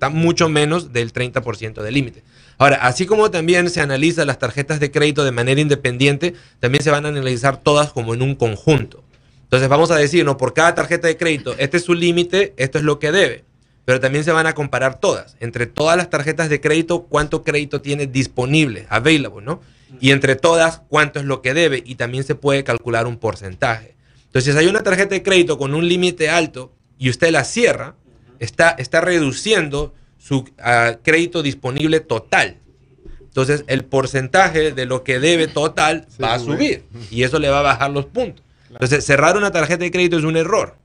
está 0.00 0.08
mucho 0.08 0.48
menos 0.48 0.94
del 0.94 1.12
30% 1.12 1.82
del 1.82 1.92
límite. 1.92 2.22
Ahora, 2.56 2.76
así 2.76 3.04
como 3.04 3.30
también 3.30 3.68
se 3.68 3.82
analizan 3.82 4.28
las 4.28 4.38
tarjetas 4.38 4.80
de 4.80 4.90
crédito 4.90 5.24
de 5.24 5.30
manera 5.30 5.60
independiente, 5.60 6.32
también 6.58 6.82
se 6.82 6.90
van 6.90 7.04
a 7.04 7.10
analizar 7.10 7.58
todas 7.58 7.92
como 7.92 8.14
en 8.14 8.22
un 8.22 8.34
conjunto. 8.34 9.04
Entonces 9.42 9.68
vamos 9.68 9.90
a 9.90 9.96
decir, 9.96 10.24
no, 10.24 10.38
por 10.38 10.54
cada 10.54 10.74
tarjeta 10.74 11.06
de 11.06 11.18
crédito, 11.18 11.54
este 11.58 11.76
es 11.76 11.84
su 11.84 11.92
límite, 11.92 12.54
esto 12.56 12.78
es 12.78 12.84
lo 12.84 12.98
que 12.98 13.12
debe. 13.12 13.44
Pero 13.84 14.00
también 14.00 14.24
se 14.24 14.32
van 14.32 14.46
a 14.46 14.54
comparar 14.54 14.98
todas. 14.98 15.36
Entre 15.38 15.66
todas 15.66 15.98
las 15.98 16.08
tarjetas 16.08 16.48
de 16.48 16.62
crédito, 16.62 17.02
cuánto 17.02 17.44
crédito 17.44 17.82
tiene 17.82 18.06
disponible, 18.06 18.86
available, 18.88 19.44
¿no? 19.44 19.60
Y 20.00 20.12
entre 20.12 20.34
todas, 20.34 20.80
cuánto 20.88 21.18
es 21.18 21.26
lo 21.26 21.42
que 21.42 21.52
debe. 21.52 21.82
Y 21.84 21.96
también 21.96 22.24
se 22.24 22.34
puede 22.34 22.64
calcular 22.64 23.06
un 23.06 23.18
porcentaje. 23.18 23.96
Entonces, 24.26 24.54
si 24.54 24.58
hay 24.58 24.66
una 24.66 24.82
tarjeta 24.82 25.14
de 25.14 25.22
crédito 25.22 25.58
con 25.58 25.74
un 25.74 25.86
límite 25.86 26.30
alto 26.30 26.72
y 26.98 27.10
usted 27.10 27.32
la 27.32 27.44
cierra, 27.44 27.96
está, 28.40 28.70
está 28.70 29.00
reduciendo 29.00 29.94
su 30.20 30.36
uh, 30.38 30.44
crédito 31.02 31.42
disponible 31.42 32.00
total. 32.00 32.58
Entonces, 33.22 33.64
el 33.68 33.84
porcentaje 33.84 34.72
de 34.72 34.86
lo 34.86 35.02
que 35.02 35.18
debe 35.18 35.48
total 35.48 36.06
sí, 36.08 36.22
va 36.22 36.34
a 36.34 36.38
subir 36.38 36.84
y 37.10 37.22
eso 37.22 37.38
le 37.38 37.48
va 37.48 37.60
a 37.60 37.62
bajar 37.62 37.90
los 37.90 38.06
puntos. 38.06 38.44
Entonces, 38.68 39.04
cerrar 39.04 39.36
una 39.36 39.50
tarjeta 39.50 39.84
de 39.84 39.90
crédito 39.90 40.18
es 40.18 40.24
un 40.24 40.36
error. 40.36 40.76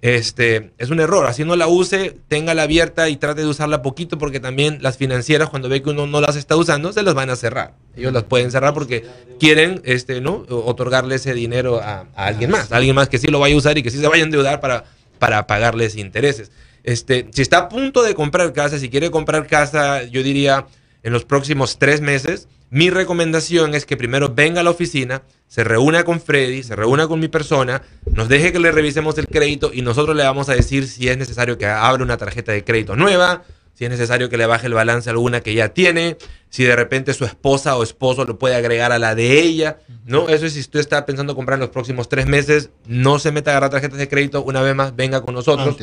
Este, 0.00 0.70
es 0.78 0.90
un 0.90 1.00
error. 1.00 1.26
Así 1.26 1.44
no 1.44 1.56
la 1.56 1.66
use, 1.66 2.16
téngala 2.28 2.64
abierta 2.64 3.08
y 3.08 3.16
trate 3.16 3.40
de 3.40 3.46
usarla 3.46 3.82
poquito 3.82 4.18
porque 4.18 4.38
también 4.38 4.78
las 4.80 4.96
financieras 4.96 5.48
cuando 5.48 5.68
ve 5.68 5.82
que 5.82 5.90
uno 5.90 6.06
no 6.06 6.20
las 6.20 6.36
está 6.36 6.56
usando, 6.56 6.92
se 6.92 7.02
las 7.02 7.14
van 7.14 7.30
a 7.30 7.36
cerrar. 7.36 7.74
Ellos 7.96 8.12
las 8.12 8.24
pueden 8.24 8.50
cerrar 8.50 8.74
porque 8.74 9.04
quieren 9.40 9.80
este, 9.84 10.20
¿no? 10.20 10.44
otorgarle 10.48 11.16
ese 11.16 11.34
dinero 11.34 11.80
a, 11.80 12.06
a 12.14 12.26
alguien 12.26 12.50
más. 12.50 12.70
A 12.70 12.76
alguien 12.76 12.94
más 12.94 13.08
que 13.08 13.18
sí 13.18 13.28
lo 13.28 13.40
vaya 13.40 13.54
a 13.54 13.58
usar 13.58 13.78
y 13.78 13.82
que 13.82 13.90
sí 13.90 13.98
se 13.98 14.06
vaya 14.06 14.22
a 14.22 14.26
endeudar 14.26 14.60
para, 14.60 14.84
para 15.18 15.46
pagarles 15.46 15.96
intereses. 15.96 16.52
Este, 16.88 17.28
si 17.34 17.42
está 17.42 17.58
a 17.58 17.68
punto 17.68 18.02
de 18.02 18.14
comprar 18.14 18.50
casa, 18.54 18.78
si 18.78 18.88
quiere 18.88 19.10
comprar 19.10 19.46
casa, 19.46 20.04
yo 20.04 20.22
diría 20.22 20.68
en 21.02 21.12
los 21.12 21.26
próximos 21.26 21.78
tres 21.78 22.00
meses, 22.00 22.48
mi 22.70 22.88
recomendación 22.88 23.74
es 23.74 23.84
que 23.84 23.98
primero 23.98 24.34
venga 24.34 24.62
a 24.62 24.64
la 24.64 24.70
oficina, 24.70 25.20
se 25.48 25.64
reúna 25.64 26.04
con 26.04 26.18
Freddy, 26.18 26.62
se 26.62 26.76
reúna 26.76 27.06
con 27.06 27.20
mi 27.20 27.28
persona, 27.28 27.82
nos 28.10 28.30
deje 28.30 28.54
que 28.54 28.58
le 28.58 28.72
revisemos 28.72 29.18
el 29.18 29.26
crédito 29.26 29.70
y 29.70 29.82
nosotros 29.82 30.16
le 30.16 30.22
vamos 30.22 30.48
a 30.48 30.54
decir 30.54 30.88
si 30.88 31.10
es 31.10 31.18
necesario 31.18 31.58
que 31.58 31.66
abra 31.66 32.02
una 32.02 32.16
tarjeta 32.16 32.52
de 32.52 32.64
crédito 32.64 32.96
nueva, 32.96 33.42
si 33.78 33.84
es 33.84 33.90
necesario 33.92 34.28
que 34.28 34.36
le 34.36 34.44
baje 34.46 34.66
el 34.66 34.74
balance 34.74 35.08
a 35.08 35.12
alguna 35.12 35.40
que 35.40 35.54
ya 35.54 35.68
tiene, 35.68 36.16
si 36.50 36.64
de 36.64 36.74
repente 36.74 37.14
su 37.14 37.24
esposa 37.24 37.76
o 37.76 37.84
esposo 37.84 38.24
lo 38.24 38.36
puede 38.36 38.56
agregar 38.56 38.90
a 38.90 38.98
la 38.98 39.14
de 39.14 39.40
ella, 39.40 39.78
¿no? 40.04 40.28
Eso 40.28 40.46
es 40.46 40.54
si 40.54 40.58
usted 40.58 40.80
está 40.80 41.06
pensando 41.06 41.36
comprar 41.36 41.58
en 41.58 41.60
los 41.60 41.68
próximos 41.68 42.08
tres 42.08 42.26
meses, 42.26 42.70
no 42.88 43.20
se 43.20 43.30
meta 43.30 43.50
a 43.50 43.52
agarrar 43.52 43.70
tarjetas 43.70 44.00
de 44.00 44.08
crédito, 44.08 44.42
una 44.42 44.62
vez 44.62 44.74
más 44.74 44.96
venga 44.96 45.20
con 45.20 45.36
nosotros. 45.36 45.76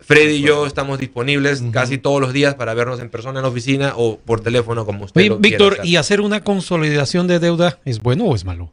Freddy 0.00 0.36
y 0.36 0.40
yo 0.40 0.66
estamos 0.66 0.98
disponibles 0.98 1.60
uh 1.60 1.64
-huh. 1.64 1.72
casi 1.72 1.98
todos 1.98 2.22
los 2.22 2.32
días 2.32 2.54
para 2.54 2.72
vernos 2.72 3.00
en 3.00 3.10
persona 3.10 3.40
en 3.40 3.42
la 3.42 3.50
oficina 3.50 3.92
o 3.96 4.16
por 4.16 4.40
teléfono 4.40 4.86
como 4.86 5.04
usted 5.04 5.20
Oye, 5.20 5.28
lo 5.28 5.38
Víctor, 5.38 5.80
¿y 5.84 5.96
hacer 5.96 6.22
una 6.22 6.42
consolidación 6.42 7.26
de 7.26 7.38
deuda 7.38 7.80
es 7.84 8.00
bueno 8.00 8.24
o 8.24 8.34
es 8.34 8.46
malo? 8.46 8.72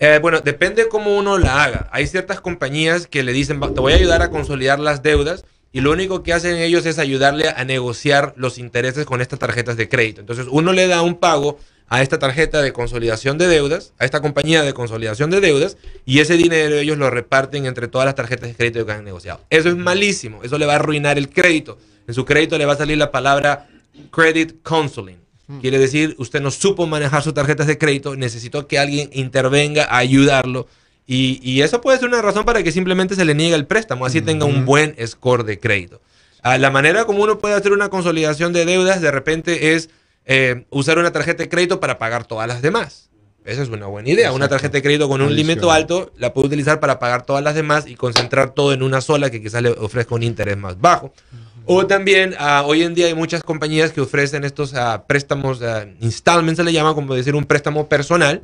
Eh, 0.00 0.18
bueno, 0.20 0.40
depende 0.40 0.88
cómo 0.88 1.16
uno 1.16 1.38
la 1.38 1.62
haga. 1.62 1.88
Hay 1.92 2.08
ciertas 2.08 2.40
compañías 2.40 3.06
que 3.06 3.22
le 3.22 3.32
dicen, 3.32 3.60
te 3.60 3.80
voy 3.80 3.92
a 3.92 3.96
ayudar 3.96 4.20
a 4.22 4.30
consolidar 4.30 4.80
las 4.80 5.04
deudas 5.04 5.44
y 5.74 5.80
lo 5.80 5.90
único 5.90 6.22
que 6.22 6.32
hacen 6.32 6.56
ellos 6.56 6.86
es 6.86 7.00
ayudarle 7.00 7.48
a 7.48 7.64
negociar 7.64 8.32
los 8.36 8.58
intereses 8.58 9.04
con 9.04 9.20
estas 9.20 9.40
tarjetas 9.40 9.76
de 9.76 9.88
crédito. 9.88 10.20
Entonces 10.20 10.46
uno 10.48 10.72
le 10.72 10.86
da 10.86 11.02
un 11.02 11.16
pago 11.16 11.58
a 11.88 12.00
esta 12.00 12.20
tarjeta 12.20 12.62
de 12.62 12.72
consolidación 12.72 13.38
de 13.38 13.48
deudas, 13.48 13.92
a 13.98 14.04
esta 14.04 14.20
compañía 14.20 14.62
de 14.62 14.72
consolidación 14.72 15.30
de 15.30 15.40
deudas, 15.40 15.76
y 16.06 16.20
ese 16.20 16.36
dinero 16.36 16.76
ellos 16.76 16.96
lo 16.96 17.10
reparten 17.10 17.66
entre 17.66 17.88
todas 17.88 18.06
las 18.06 18.14
tarjetas 18.14 18.50
de 18.50 18.54
crédito 18.54 18.86
que 18.86 18.92
han 18.92 19.04
negociado. 19.04 19.40
Eso 19.50 19.68
es 19.68 19.76
malísimo, 19.76 20.44
eso 20.44 20.58
le 20.58 20.66
va 20.66 20.74
a 20.74 20.76
arruinar 20.76 21.18
el 21.18 21.28
crédito. 21.28 21.76
En 22.06 22.14
su 22.14 22.24
crédito 22.24 22.56
le 22.56 22.66
va 22.66 22.74
a 22.74 22.76
salir 22.76 22.96
la 22.96 23.10
palabra 23.10 23.68
credit 24.12 24.62
counseling. 24.62 25.18
Quiere 25.60 25.78
decir, 25.78 26.14
usted 26.18 26.40
no 26.40 26.52
supo 26.52 26.86
manejar 26.86 27.22
sus 27.24 27.34
tarjetas 27.34 27.66
de 27.66 27.78
crédito, 27.78 28.14
necesitó 28.14 28.68
que 28.68 28.78
alguien 28.78 29.10
intervenga 29.12 29.84
a 29.84 29.98
ayudarlo. 29.98 30.68
Y, 31.06 31.60
eso 31.60 31.80
puede 31.80 31.98
ser 31.98 32.08
una 32.08 32.22
razón 32.22 32.44
para 32.44 32.62
que 32.62 32.72
simplemente 32.72 33.14
se 33.14 33.24
le 33.24 33.34
niegue 33.34 33.54
el 33.54 33.66
préstamo, 33.66 34.06
así 34.06 34.22
tenga 34.22 34.46
un 34.46 34.64
buen 34.64 34.96
score 35.06 35.44
de 35.44 35.58
crédito. 35.58 36.00
Ah, 36.42 36.58
la 36.58 36.70
manera 36.70 37.04
como 37.04 37.22
uno 37.22 37.38
puede 37.38 37.54
hacer 37.54 37.72
una 37.72 37.88
consolidación 37.88 38.52
de 38.52 38.64
deudas 38.64 39.00
de 39.00 39.10
repente 39.10 39.74
es 39.74 39.90
eh, 40.26 40.64
usar 40.70 40.98
una 40.98 41.12
tarjeta 41.12 41.42
de 41.42 41.48
crédito 41.48 41.80
para 41.80 41.98
pagar 41.98 42.26
todas 42.26 42.48
las 42.48 42.62
demás. 42.62 43.10
Esa 43.44 43.62
es 43.62 43.68
una 43.68 43.86
buena 43.86 44.08
idea. 44.08 44.32
Una 44.32 44.48
tarjeta 44.48 44.78
de 44.78 44.82
crédito 44.82 45.06
con 45.08 45.20
un 45.20 45.34
límite 45.36 45.70
alto 45.70 46.12
la 46.16 46.32
puede 46.32 46.46
utilizar 46.46 46.80
para 46.80 46.98
pagar 46.98 47.26
todas 47.26 47.44
las 47.44 47.54
demás 47.54 47.86
y 47.86 47.94
concentrar 47.94 48.52
todo 48.52 48.72
en 48.72 48.82
una 48.82 49.02
sola 49.02 49.30
que 49.30 49.42
quizás 49.42 49.62
le 49.62 49.70
ofrezca 49.70 50.14
un 50.14 50.22
interés 50.22 50.56
más 50.56 50.80
bajo. 50.80 51.12
O 51.66 51.86
también, 51.86 52.34
ah, 52.38 52.62
hoy 52.66 52.82
en 52.82 52.94
día 52.94 53.06
hay 53.06 53.14
muchas 53.14 53.42
compañías 53.42 53.92
que 53.92 54.00
ofrecen 54.00 54.44
estos 54.44 54.74
ah, 54.74 55.04
préstamos, 55.06 55.60
uh, 55.60 55.88
installments 56.00 56.58
se 56.58 56.64
le 56.64 56.72
llama, 56.72 56.94
como 56.94 57.14
decir, 57.14 57.34
un 57.34 57.44
préstamo 57.44 57.88
personal. 57.88 58.40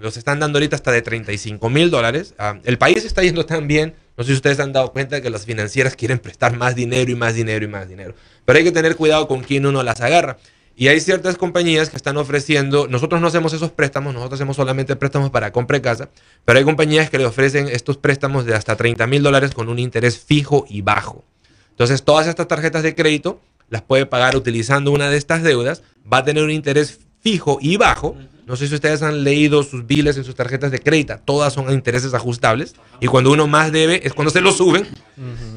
Los 0.00 0.16
están 0.16 0.38
dando 0.38 0.58
ahorita 0.58 0.76
hasta 0.76 0.92
de 0.92 1.02
35 1.02 1.70
mil 1.70 1.90
dólares. 1.90 2.34
el 2.64 2.78
país 2.78 3.04
está 3.04 3.22
yendo 3.22 3.46
tan 3.46 3.66
bien. 3.66 3.94
No 4.16 4.24
sé 4.24 4.30
si 4.30 4.36
ustedes 4.36 4.60
han 4.60 4.72
dado 4.72 4.92
cuenta 4.92 5.20
que 5.20 5.28
las 5.28 5.44
financieras 5.44 5.94
quieren 5.94 6.18
prestar 6.18 6.56
más 6.56 6.74
dinero 6.74 7.10
y 7.10 7.14
más 7.14 7.34
dinero 7.34 7.64
y 7.64 7.68
más 7.68 7.88
dinero. 7.88 8.14
Pero 8.44 8.58
hay 8.58 8.64
que 8.64 8.72
tener 8.72 8.96
cuidado 8.96 9.28
con 9.28 9.42
quién 9.42 9.66
uno 9.66 9.82
las 9.82 10.00
agarra. 10.00 10.38
Y 10.78 10.88
hay 10.88 11.00
ciertas 11.00 11.36
compañías 11.36 11.88
que 11.88 11.96
están 11.96 12.18
ofreciendo, 12.18 12.86
nosotros 12.86 13.18
no 13.22 13.28
hacemos 13.28 13.54
esos 13.54 13.70
préstamos, 13.70 14.12
nosotros 14.12 14.38
hacemos 14.38 14.56
solamente 14.56 14.94
préstamos 14.94 15.30
para 15.30 15.50
compra 15.50 15.78
de 15.78 15.82
casa, 15.82 16.10
pero 16.44 16.58
hay 16.58 16.66
compañías 16.66 17.08
que 17.08 17.16
le 17.16 17.24
ofrecen 17.24 17.68
estos 17.68 17.96
préstamos 17.96 18.44
de 18.44 18.54
hasta 18.54 18.76
30 18.76 19.06
mil 19.06 19.22
dólares 19.22 19.52
con 19.52 19.70
un 19.70 19.78
interés 19.78 20.18
fijo 20.18 20.66
y 20.68 20.82
bajo. 20.82 21.24
Entonces, 21.70 22.02
todas 22.02 22.26
estas 22.26 22.46
tarjetas 22.46 22.82
de 22.82 22.94
crédito 22.94 23.40
las 23.70 23.80
puede 23.80 24.04
pagar 24.04 24.36
utilizando 24.36 24.90
una 24.90 25.08
de 25.08 25.16
estas 25.16 25.42
deudas, 25.42 25.82
va 26.10 26.18
a 26.18 26.24
tener 26.24 26.44
un 26.44 26.50
interés 26.50 27.00
fijo 27.20 27.56
y 27.60 27.78
bajo. 27.78 28.14
No 28.46 28.56
sé 28.56 28.68
si 28.68 28.74
ustedes 28.74 29.02
han 29.02 29.24
leído 29.24 29.62
sus 29.62 29.86
biles 29.86 30.16
en 30.16 30.24
sus 30.24 30.34
tarjetas 30.34 30.70
de 30.70 30.78
crédito, 30.78 31.18
todas 31.24 31.52
son 31.52 31.68
a 31.68 31.72
intereses 31.72 32.14
ajustables 32.14 32.74
y 33.00 33.06
cuando 33.06 33.32
uno 33.32 33.46
más 33.46 33.72
debe 33.72 34.06
es 34.06 34.14
cuando 34.14 34.30
se 34.30 34.40
lo 34.40 34.52
suben. 34.52 34.86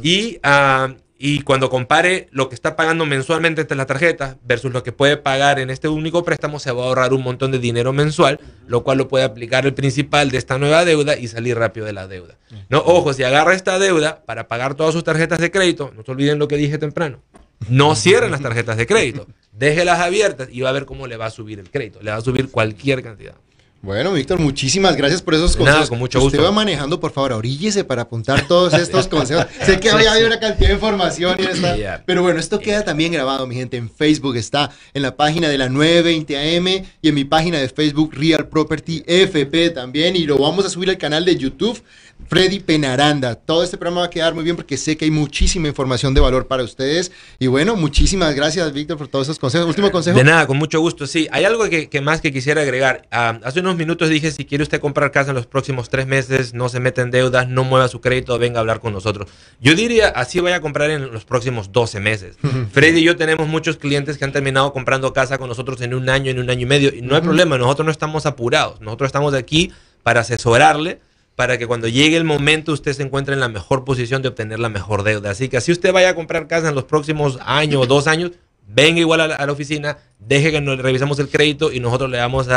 Y 0.01 0.37
uh, 0.37 0.93
y 1.21 1.41
cuando 1.41 1.69
compare 1.69 2.29
lo 2.31 2.47
que 2.47 2.55
está 2.55 2.77
pagando 2.77 3.05
mensualmente 3.05 3.59
entre 3.59 3.75
la 3.75 3.85
tarjeta 3.85 4.37
versus 4.45 4.71
lo 4.71 4.83
que 4.83 4.93
puede 4.93 5.17
pagar 5.17 5.59
en 5.59 5.69
este 5.69 5.89
único 5.89 6.23
préstamo, 6.23 6.59
se 6.59 6.71
va 6.71 6.83
a 6.83 6.85
ahorrar 6.87 7.11
un 7.11 7.21
montón 7.21 7.51
de 7.51 7.59
dinero 7.59 7.91
mensual, 7.91 8.39
lo 8.67 8.85
cual 8.85 8.99
lo 8.99 9.09
puede 9.09 9.25
aplicar 9.25 9.65
el 9.65 9.73
principal 9.73 10.31
de 10.31 10.37
esta 10.37 10.57
nueva 10.57 10.85
deuda 10.85 11.17
y 11.17 11.27
salir 11.27 11.57
rápido 11.57 11.85
de 11.85 11.91
la 11.91 12.07
deuda. 12.07 12.37
No, 12.69 12.79
ojo, 12.79 13.11
si 13.11 13.23
agarra 13.23 13.53
esta 13.53 13.77
deuda 13.79 14.23
para 14.25 14.47
pagar 14.47 14.75
todas 14.75 14.93
sus 14.93 15.03
tarjetas 15.03 15.39
de 15.39 15.51
crédito, 15.51 15.91
no 15.93 16.03
se 16.05 16.11
olviden 16.11 16.39
lo 16.39 16.47
que 16.47 16.55
dije 16.55 16.77
temprano. 16.77 17.19
No 17.67 17.95
cierren 17.95 18.31
las 18.31 18.41
tarjetas 18.41 18.77
de 18.77 18.87
crédito, 18.87 19.27
déjelas 19.59 19.99
abiertas 19.99 20.47
y 20.51 20.61
va 20.61 20.69
a 20.69 20.73
ver 20.73 20.85
cómo 20.85 21.05
le 21.05 21.17
va 21.17 21.27
a 21.27 21.29
subir 21.29 21.59
el 21.59 21.69
crédito. 21.69 21.99
Le 22.01 22.11
va 22.11 22.17
a 22.17 22.21
subir 22.21 22.49
cualquier 22.49 23.03
cantidad. 23.03 23.35
Bueno, 23.81 24.11
Víctor, 24.11 24.39
muchísimas 24.39 24.97
gracias 24.97 25.21
por 25.21 25.35
esos 25.35 25.55
consejos. 25.55 25.89
con 25.89 25.99
mucho 25.99 26.19
gusto. 26.19 26.35
Usted 26.35 26.45
va 26.45 26.51
manejando, 26.51 26.99
por 26.99 27.11
favor, 27.11 27.31
oríllese 27.31 27.85
para 27.85 28.01
apuntar 28.01 28.45
todos 28.45 28.73
estos 28.73 29.07
consejos. 29.09 29.45
sé 29.65 29.79
que 29.79 29.89
había 29.89 30.25
una 30.25 30.39
cantidad 30.39 30.67
de 30.67 30.73
información 30.73 31.37
y 31.39 31.43
está, 31.43 32.03
pero 32.05 32.21
bueno, 32.21 32.39
esto 32.39 32.59
queda 32.59 32.83
también 32.83 33.13
grabado, 33.13 33.47
mi 33.47 33.55
gente, 33.55 33.77
en 33.77 33.89
Facebook 33.89 34.35
está 34.35 34.69
en 34.93 35.01
la 35.01 35.15
página 35.15 35.47
de 35.47 35.57
la 35.57 35.69
920 35.69 36.57
AM 36.57 36.67
y 37.01 37.07
en 37.07 37.15
mi 37.15 37.23
página 37.23 37.57
de 37.57 37.69
Facebook 37.69 38.11
Real 38.13 38.49
Property 38.49 39.01
FP 39.07 39.69
también 39.69 40.17
y 40.17 40.25
lo 40.25 40.37
vamos 40.37 40.65
a 40.65 40.69
subir 40.69 40.89
al 40.89 40.97
canal 40.97 41.23
de 41.23 41.37
YouTube 41.37 41.81
Freddy 42.27 42.59
Penaranda. 42.59 43.35
Todo 43.35 43.63
este 43.63 43.77
programa 43.77 44.01
va 44.01 44.07
a 44.07 44.09
quedar 44.09 44.33
muy 44.33 44.43
bien 44.43 44.55
porque 44.55 44.77
sé 44.77 44.97
que 44.97 45.05
hay 45.05 45.11
muchísima 45.11 45.67
información 45.67 46.13
de 46.13 46.21
valor 46.21 46.47
para 46.47 46.63
ustedes. 46.63 47.11
Y 47.39 47.47
bueno, 47.47 47.75
muchísimas 47.75 48.35
gracias, 48.35 48.71
Víctor, 48.73 48.97
por 48.97 49.07
todos 49.07 49.27
esos 49.27 49.39
consejos. 49.39 49.67
Último 49.67 49.91
consejo. 49.91 50.17
De 50.17 50.23
nada, 50.23 50.45
con 50.45 50.57
mucho 50.57 50.79
gusto. 50.79 51.07
Sí, 51.07 51.27
hay 51.31 51.45
algo 51.45 51.67
que, 51.69 52.01
más 52.01 52.21
que 52.21 52.31
quisiera 52.31 52.61
agregar. 52.61 53.07
Ah, 53.11 53.39
hace 53.43 53.61
unos 53.61 53.68
minutos 53.75 54.09
dije, 54.09 54.31
si 54.31 54.45
quiere 54.45 54.63
usted 54.63 54.79
comprar 54.79 55.11
casa 55.11 55.31
en 55.31 55.35
los 55.35 55.45
próximos 55.45 55.89
tres 55.89 56.07
meses, 56.07 56.53
no 56.53 56.69
se 56.69 56.79
mete 56.79 57.01
en 57.01 57.11
deudas, 57.11 57.47
no 57.47 57.63
mueva 57.63 57.87
su 57.87 58.01
crédito, 58.01 58.37
venga 58.39 58.57
a 58.57 58.61
hablar 58.61 58.79
con 58.79 58.93
nosotros. 58.93 59.29
Yo 59.59 59.75
diría, 59.75 60.09
así 60.09 60.39
vaya 60.39 60.57
a 60.57 60.61
comprar 60.61 60.89
en 60.89 61.11
los 61.11 61.25
próximos 61.25 61.71
12 61.71 61.99
meses. 61.99 62.37
Freddy 62.71 62.99
y 62.99 63.03
yo 63.03 63.15
tenemos 63.15 63.47
muchos 63.47 63.77
clientes 63.77 64.17
que 64.17 64.25
han 64.25 64.31
terminado 64.31 64.73
comprando 64.73 65.13
casa 65.13 65.37
con 65.37 65.49
nosotros 65.49 65.81
en 65.81 65.93
un 65.93 66.09
año, 66.09 66.31
en 66.31 66.39
un 66.39 66.49
año 66.49 66.61
y 66.61 66.65
medio. 66.65 66.93
Y 66.93 67.01
no 67.01 67.15
hay 67.15 67.21
problema, 67.21 67.57
nosotros 67.57 67.85
no 67.85 67.91
estamos 67.91 68.25
apurados. 68.25 68.81
Nosotros 68.81 69.07
estamos 69.07 69.33
aquí 69.33 69.71
para 70.03 70.21
asesorarle 70.21 70.99
para 71.39 71.57
que 71.57 71.67
cuando 71.67 71.87
llegue 71.87 72.17
el 72.17 72.25
momento 72.25 72.73
usted 72.73 72.91
se 72.91 73.01
encuentre 73.01 73.33
en 73.33 73.39
la 73.39 73.47
mejor 73.47 73.85
posición 73.85 74.21
de 74.21 74.27
obtener 74.27 74.59
la 74.59 74.67
mejor 74.67 75.03
deuda. 75.03 75.29
Así 75.31 75.47
que 75.47 75.55
así 75.55 75.71
usted 75.71 75.93
vaya 75.93 76.09
a 76.09 76.13
comprar 76.13 76.47
casa 76.47 76.67
en 76.67 76.75
los 76.75 76.83
próximos 76.83 77.39
años 77.45 77.81
o 77.81 77.85
dos 77.85 78.07
años, 78.07 78.31
venga 78.67 78.99
igual 78.99 79.21
a 79.21 79.27
la, 79.27 79.51
oficina, 79.51 79.97
deje 80.19 80.51
que 80.51 80.59
nos 80.59 80.77
revisemos 80.79 81.17
el 81.19 81.29
crédito 81.29 81.71
y 81.71 81.79
nosotros 81.79 82.09
le 82.09 82.17
vamos 82.17 82.49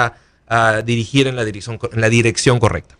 a, 0.49 0.83
dirigir 0.83 1.27
en 1.27 1.37
la 1.37 1.45
dirección, 1.45 1.79
en 1.93 2.01
la 2.01 2.09
dirección 2.09 2.59
correcta. 2.59 2.97